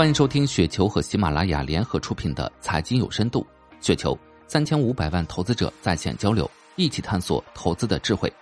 [0.00, 3.46] 欢迎收听雪球和喜马拉雅联合出品的《财经有深度》，
[3.86, 8.32] 雪球三千五百万投资者在线交流，一起探索投资的智慧。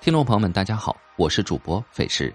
[0.00, 2.32] 听众朋友们，大家好，我是主播费时。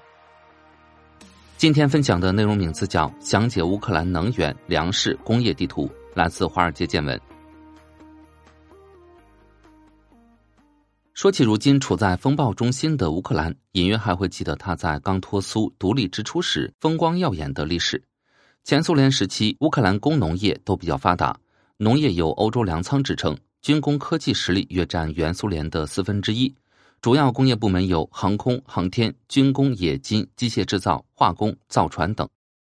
[1.56, 7.18] 今天分享的内容名字叫《详解乌克兰能源、粮食、工业地图》，来自华尔街见闻。
[11.14, 18.04] 说起如今处在风暴中心的乌克兰，隐约还会记得他在刚脱苏、独立之初时风光耀眼的历史。
[18.64, 21.36] 前苏联时期，乌克兰工农业都比较发达，
[21.78, 26.54] 农业有欧洲粮仓之称，军工科技实力约占原苏联的四分之一。
[27.02, 32.28] 主要工业部门有航空航天、军工、冶金、机械制造、化工、造船等。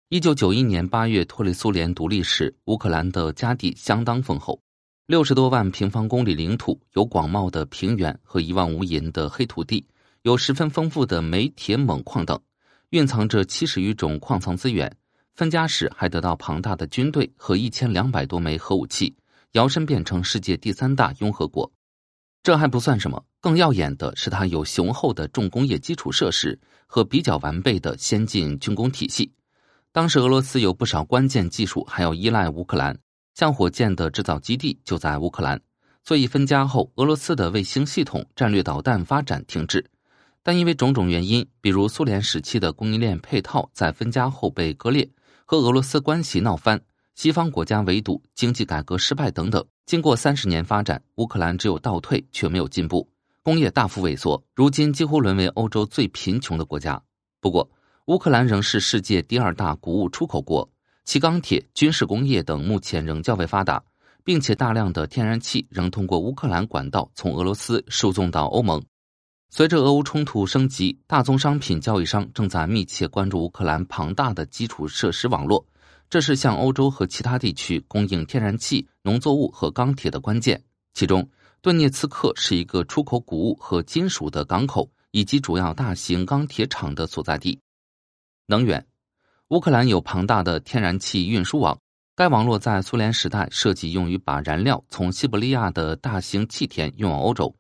[0.10, 4.62] 一九九一年八月脱离苏联独立时，乌克兰的家底相当丰厚，
[5.08, 9.86] 六十多万平方公里领土，有广袤的平原和一望无垠的黑土地，
[10.22, 12.40] 有十分丰富的煤、铁、锰矿等，
[12.92, 14.96] 蕴藏着七十余种矿藏资源。
[15.34, 19.16] 分家时还得到庞大的军队和一千两百多枚核武器，
[19.54, 21.72] 摇身变成世界第三大拥核国。
[22.44, 29.32] 这还不算什么，更耀眼的是它有雄厚的重工业基础设施和比较完备的先进军工体系。
[29.92, 32.98] 当时俄罗斯有不少关键技术还要依赖乌克兰，
[33.36, 35.60] 像火箭的制造基地就在乌克兰。
[36.04, 39.86] 所以分家后，俄罗斯的卫星系统、战略导弹发展停滞。
[40.44, 45.08] 但因为种种原因，比如苏联时期的供应链配套在分家后被割裂。
[45.52, 46.80] 和俄罗斯关系闹翻，
[47.14, 49.62] 西方国家围堵，经济改革失败等等。
[49.86, 53.06] 经过三十年发展，乌克兰只有倒退，却没有进步，
[53.44, 57.04] 工业大幅萎缩，如今几乎沦为欧洲最贫穷的国家。
[57.42, 57.70] 不过，
[58.06, 60.70] 乌克兰仍是世界第二大谷物出口国，
[61.04, 63.84] 其钢铁、军事工业等目前仍较为发达，
[64.24, 68.82] 并且大量的天然气仍通过乌克兰管道从俄罗斯输送到欧盟。
[69.54, 75.66] 随着俄乌冲突升级，大宗商品交易商正在密切关注乌克兰庞大的基础设施网络，
[76.10, 80.64] 这是向欧洲和其他地区供应天然气、农作物和钢铁的关键。
[80.94, 81.30] 其中，
[81.62, 87.60] 顿涅茨克是一个出口谷物和金属的港口，以及主要大型钢铁厂的所在地。
[88.46, 88.88] 能源，
[89.50, 91.78] 乌克兰有庞大的天然气运输网，
[92.16, 97.54] 该网络在苏联时代设计用于把燃料从西伯利亚的大型气田运往欧洲。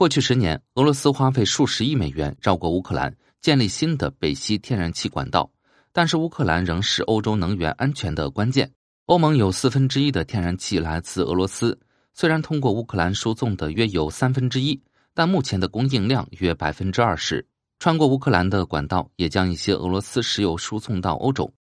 [0.00, 5.52] 过去十年，俄罗斯花费数十亿美元绕过乌克兰建立新的北溪天然气管道，
[5.92, 8.72] 但是乌克兰仍是欧洲能源安全的关键。
[9.04, 11.78] 欧盟有四分之一的天然气来自俄罗斯，
[12.14, 14.80] 虽然通过乌克兰输送的约有三分之一，
[15.12, 17.46] 但目前的供应量约百分之二十。
[17.78, 21.52] 穿过乌克兰的管道也将一些俄罗斯石油输送到欧洲。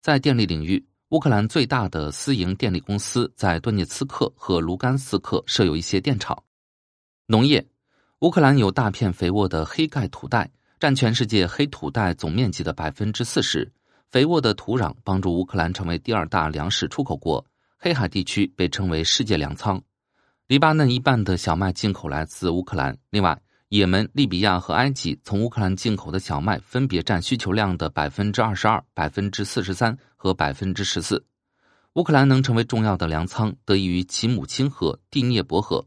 [0.00, 6.40] 在电力领域，乌克兰最大的私营电力公司在顿涅茨克和卢甘斯克设有一些电厂。
[7.26, 7.66] 农业。
[8.20, 13.72] 乌克兰有大片肥沃的黑盖土带，占全世界黑土带总面积的百分之四十。
[14.10, 17.42] 肥沃的土壤帮助乌克兰成为第二大粮食出口国。
[17.78, 19.80] 黑海地区被称为世界粮仓。
[20.48, 22.94] 黎巴嫩一半的小麦进口来自乌克兰。
[23.08, 31.24] 另外，也门、利比亚和埃及从乌克兰进口的小麦分别占需求量的百分之二十二、百分之四十三和百分之十四。
[31.94, 35.86] 乌克兰能成为重要的粮仓，得益于其母亲河第聂伯河。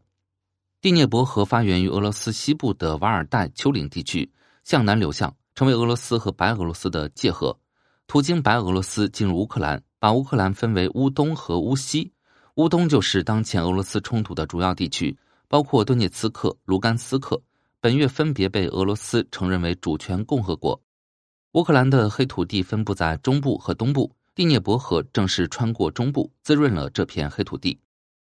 [0.83, 4.29] 第聂伯河发源于俄罗斯西部的瓦尔代丘陵地区，
[4.65, 7.57] 向南流向，成为俄罗斯和白俄罗斯的界河，
[8.05, 12.11] 途经白俄罗斯进入乌克兰，把乌克兰分为乌东和乌西。
[12.55, 15.17] 乌东就是当前俄罗斯冲突的主要地区，
[15.47, 17.41] 包括顿涅茨克、卢甘斯克，
[17.79, 20.77] 本月分别被俄罗斯承认为主权共和国。
[21.53, 27.79] 乌克兰的黑土地分布在中部和东部，第聂伯河正是穿过中部，滋润了这片黑土地。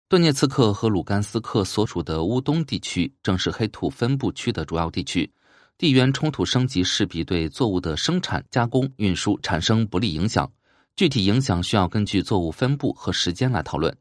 [0.07, 5.33] 顿涅茨克和卢甘斯克所属的乌东地区正是黑土分布区的主要地区，
[5.79, 10.51] 地缘冲突升级势必对作物的生产、加工、运输产生不利影响。
[10.95, 13.97] 具体影响需要根据作物分布和时间来讨论。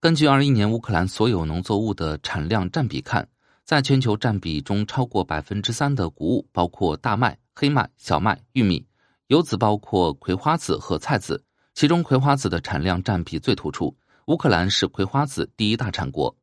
[0.00, 3.28] 根据二一年乌克兰所有农作物的产量占比看，
[3.64, 8.86] 在全球占比中超过百分之三的谷物包括大麦、黑麦、小麦、玉米；
[9.26, 11.42] 由此包括葵花籽和菜籽，
[11.74, 13.92] 其中葵花籽的产量占比最突出。
[14.26, 16.34] 乌克兰是葵花籽第一大产国，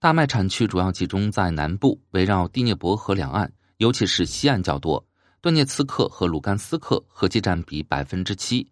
[0.00, 5.04] 大麦产区主要集中在南部，围绕第聂伯河两岸，尤其是西岸较多。
[5.40, 8.66] 顿涅茨克和卢甘斯克合计占比百分之七。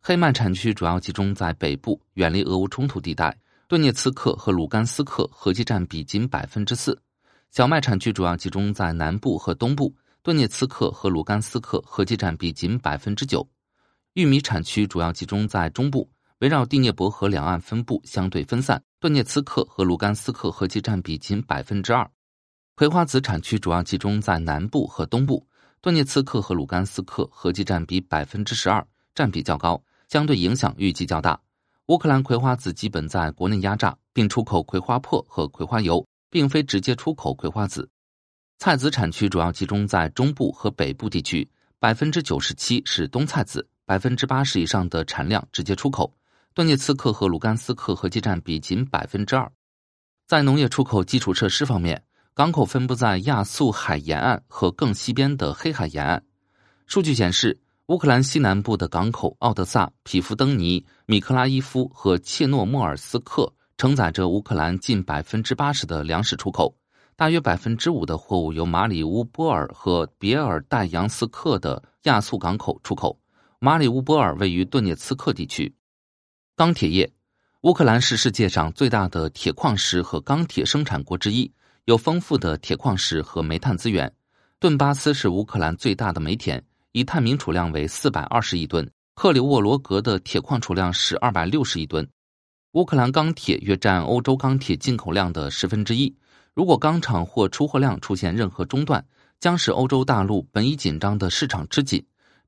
[0.00, 3.36] 黑麦产区主要集中在北部，远离俄乌冲突地带。
[3.68, 7.00] 顿涅茨克和卢甘斯克合计占比仅百分之四。
[7.50, 13.46] 小麦产区主要集中在南部和东部，顿涅茨克和卢甘斯克合计占比仅百分之九。
[14.14, 16.08] 玉米产区主要集中在中部。
[16.40, 22.06] 围绕第聂伯河两岸分布相对分散，顿涅茨克和卢甘斯克合计占比仅百分之二。
[22.74, 25.46] 葵花籽产区主要集中在南部和东部，
[25.80, 29.82] 顿涅茨克和卢甘斯克合计占比百分之十二，占比较高。
[30.08, 31.40] 相对影响预计较大。
[31.86, 37.88] 乌克兰葵花籽基本在国内压榨，并出口葵花粕和葵花油，并非直接出口葵花籽。
[38.58, 41.48] 菜籽产区主要集中在中部和北部地区，
[41.78, 46.12] 百分之九十七是冬菜籽，百分之八十以上的产量直接出口。
[46.56, 49.52] 顿涅茨克和卢甘斯克合计占比仅百分之二。
[50.26, 56.24] 在农业出口基础设施方面，港口分布在亚速海沿岸和更西边的黑海沿岸。
[56.86, 66.74] 数据显示，乌克兰西南部的港口奥德萨、匹夫登尼、米克拉伊夫和切诺莫尔斯克承载着乌克兰近百分之八十的粮食出口。
[67.16, 73.20] 大约百分之五的货物由马里乌波尔和别尔代扬斯克的亚速港口出口。
[73.58, 75.70] 马里乌波尔位于顿涅茨克地区。
[76.56, 77.12] 钢铁业，
[77.64, 81.52] 乌克兰是世界上最大的铁矿石和钢铁生产国之一，
[81.84, 84.10] 有丰富的铁矿石和煤炭资源。
[84.58, 88.90] 顿巴斯是乌克兰最大的煤田，以探明储量为四百二十亿吨。
[89.14, 92.08] 克里沃罗格的铁矿储量是二百六十亿吨。
[92.72, 96.16] 乌克兰钢铁约占欧洲钢铁进口量的十分之一。
[96.54, 99.04] 如果钢厂或出货量出现任何中断，
[99.38, 102.02] 将使欧洲大陆本已紧张的市场吃紧，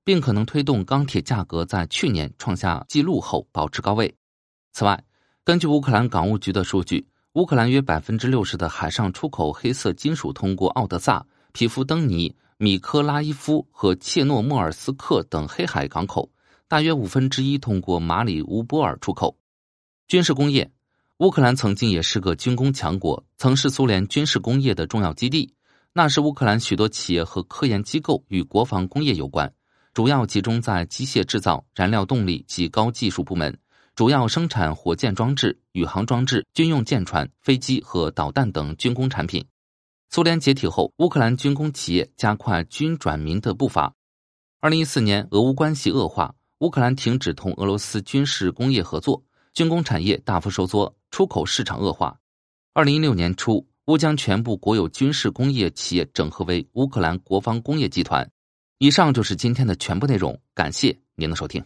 [0.08, 4.16] 并可能推动钢铁价格在去年创下纪录后保持高位。
[4.72, 5.04] 此外，
[5.44, 16.26] 根据乌克兰港务局的数据，乌克兰约百分之六十的海上出口黑色金属通过奥德萨、皮夫登尼、米科拉伊夫和切诺莫尔斯克等黑海港口，
[16.68, 19.36] 大约五分之一通过马里乌波尔出口。
[20.06, 20.72] 军事工业。
[21.18, 25.52] 乌克兰曾经也是个军工强国，曾是苏联军事工业的重要基地。
[25.92, 29.52] 那时，乌克兰许多企业和科研机构与国防工业有关，
[29.98, 33.58] 主要集中在机械制造、燃料动力及高技术部门，
[33.96, 39.44] 主要生产火箭装置、宇航装置、军用舰船、飞机和导弹等军工产品。
[40.08, 43.92] 苏联解体后，乌克兰军工企业加快军转民的步伐。
[44.60, 49.20] 二零一四年，俄乌关系恶化，乌克兰停止同俄罗斯军事工业合作。
[49.52, 52.16] 军工产业大幅收缩，出口市场恶化。
[52.72, 58.30] 二零一六年初，乌将全部国有军事工业企业整合为乌克兰国防工业集团。
[58.78, 61.64] 以上就是今天的全部内容，感谢您的收听。